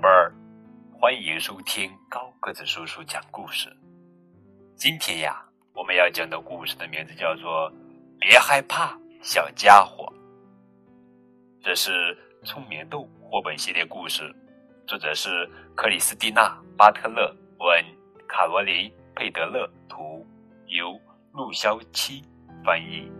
[0.00, 0.32] 宝贝儿，
[0.98, 3.68] 欢迎收听高个子叔叔讲故事。
[4.74, 5.44] 今天呀，
[5.74, 7.70] 我们要讲的故事的名字叫做
[8.18, 10.06] 《别害怕，小家伙》。
[11.62, 14.34] 这是《聪明豆》绘本系列故事，
[14.86, 15.46] 作者是
[15.76, 16.48] 克里斯蒂娜·
[16.78, 17.84] 巴特勒，文
[18.26, 20.26] 卡罗琳·佩德勒，图
[20.68, 20.98] 由
[21.34, 22.24] 陆潇七
[22.64, 23.12] 翻译。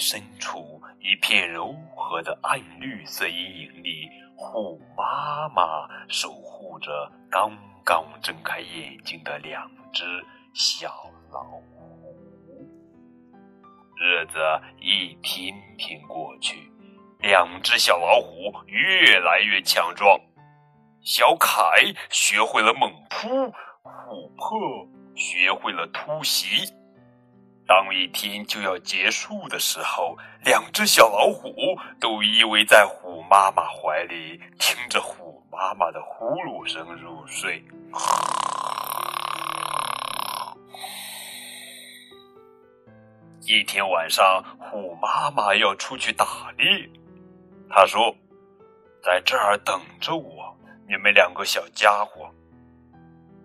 [0.00, 6.90] 身处一片柔和的暗绿色阴影里，虎妈妈守护着
[7.30, 7.52] 刚
[7.84, 10.04] 刚睁开眼睛的两只
[10.54, 10.88] 小
[11.30, 12.66] 老虎。
[13.96, 14.38] 日子
[14.80, 16.72] 一天天过去，
[17.18, 20.18] 两只小老虎越来越强壮。
[21.02, 21.54] 小凯
[22.08, 23.28] 学会了猛扑，
[23.82, 26.72] 琥珀学会了突袭。
[27.70, 31.54] 当一天就要结束的时候，两只小老虎
[32.00, 37.62] 都依偎在虎妈妈怀里，听着虎妈妈的呼噜声入睡。
[43.42, 46.90] 一天晚上，虎妈妈要出去打猎，
[47.68, 48.12] 她说
[49.00, 52.34] ：“在这儿等着我，你们两个小家伙。”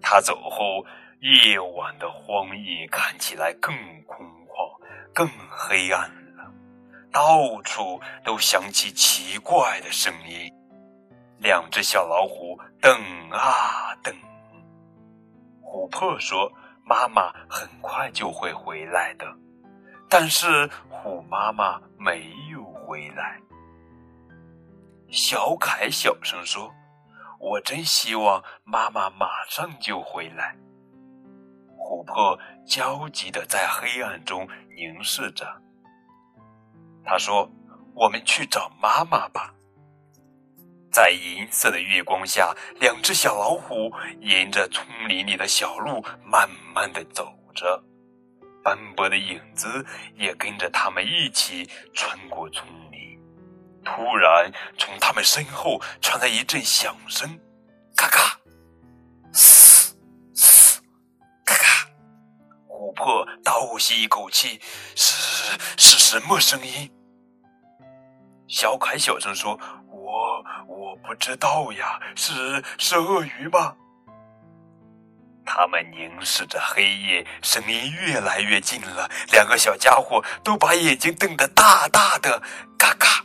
[0.00, 0.86] 她走后。
[1.26, 3.74] 夜晚的荒野看起来更
[4.04, 4.80] 空旷、
[5.12, 6.52] 更黑暗了，
[7.10, 10.48] 到处都响起奇怪的声音。
[11.40, 12.92] 两只小老虎等
[13.32, 14.14] 啊等。
[15.64, 16.52] 琥珀说
[16.86, 19.26] ：“妈妈很快就会回来的。”
[20.08, 23.40] 但是虎妈妈没有回来。
[25.10, 26.72] 小凯小声说
[27.40, 30.56] ：“我真希望妈妈马上就回来。”
[32.06, 35.46] 琥珀焦急的在黑暗中凝视着。
[37.04, 37.50] 他说
[37.94, 39.52] ：“我们去找妈妈吧。”
[40.90, 47.82] 在银色的月光下，两只小老虎沿着丛林里的小路慢慢的走着，
[48.64, 49.84] 斑驳的影子
[50.14, 53.20] 也跟着他们一起穿过丛林。
[53.84, 57.38] 突然，从他们身后传来一阵响声，
[57.94, 58.35] 咔咔。
[62.86, 64.60] 琥珀倒吸一口气，
[64.94, 66.88] 是是什么声音？
[68.46, 69.58] 小凯小声说
[69.90, 73.74] ：“我我不知道呀，是是鳄鱼吗？”
[75.44, 79.10] 他们凝视着黑夜，声音越来越近了。
[79.32, 82.40] 两个小家伙都把眼睛瞪得大大的，
[82.78, 83.24] 嘎嘎，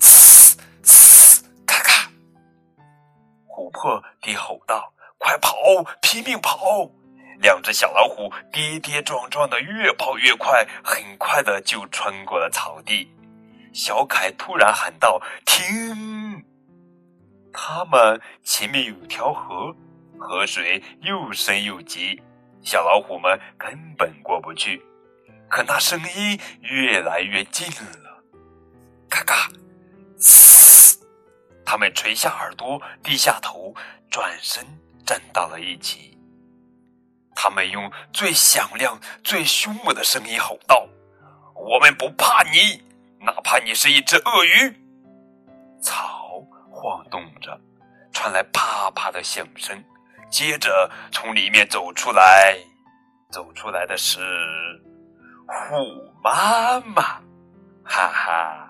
[0.00, 2.10] 嘶嘶，嘎嘎。
[3.46, 5.52] 琥珀低吼道：“快跑，
[6.00, 6.90] 拼命跑！”
[7.40, 13.10] 两只小老虎跌跌撞撞的，越跑越快，很快的就穿过了草地。
[13.72, 16.44] 小凯突然喊道：“停！”
[17.52, 19.74] 他们前面有条河，
[20.18, 22.20] 河水又深又急，
[22.62, 24.82] 小老虎们根本过不去。
[25.48, 27.66] 可那声音越来越近
[28.02, 28.22] 了，
[29.08, 29.48] 嘎嘎，
[30.16, 30.98] 嘶！
[31.64, 33.74] 他们垂下耳朵，低下头，
[34.10, 34.64] 转身
[35.04, 36.18] 站到了一起。
[37.42, 40.86] 他们用最响亮、最凶猛的声音吼道
[41.58, 42.80] ：“我们不怕你，
[43.18, 44.72] 哪怕你是一只鳄鱼。”
[45.82, 47.60] 草晃动着，
[48.12, 49.76] 传来啪啪的响声。
[50.30, 52.56] 接着，从里面走出来，
[53.32, 54.20] 走出来的是
[55.48, 57.02] 虎妈妈。
[57.82, 58.68] 哈哈！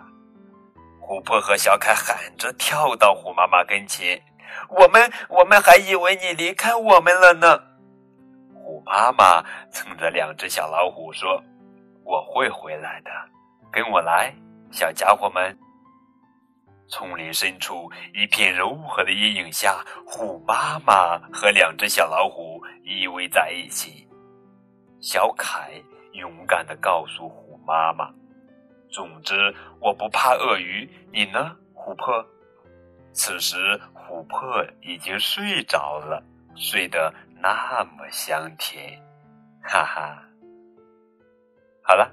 [1.02, 4.18] 琥珀和小凯喊着跳到虎妈妈跟前
[4.80, 7.64] ：“我们，我们还以为你离开我们了呢。”
[8.84, 11.42] 妈妈蹭着两只小老虎说
[12.04, 13.10] ：“我会回来的，
[13.70, 14.34] 跟我来，
[14.70, 15.56] 小家伙们。”
[16.88, 24.06] 丛林深处，一片柔和的阴影下，虎妈妈和两只小老虎依偎在一起。
[25.00, 25.72] 小凯
[26.12, 28.12] 勇敢的告诉虎妈妈
[28.92, 32.24] ：“总之，我不怕鳄鱼，你呢，琥珀？”
[33.14, 36.22] 此时，琥珀已经睡着了，
[36.56, 37.12] 睡得。
[37.42, 39.02] 那么香甜，
[39.62, 40.22] 哈哈！
[41.82, 42.08] 好了，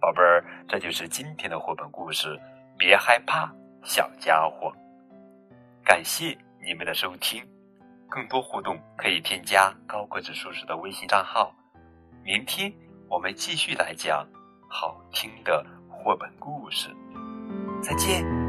[0.00, 2.40] 宝贝儿，这就是今天的绘本故事。
[2.78, 3.52] 别害怕，
[3.84, 4.72] 小家伙。
[5.84, 7.46] 感谢你们的收听，
[8.08, 11.54] 更多互动可以添加高个子叔叔的微信账号。
[12.24, 12.72] 明天
[13.08, 14.26] 我们继续来讲
[14.68, 16.88] 好听的绘本故事。
[17.82, 18.41] 再见。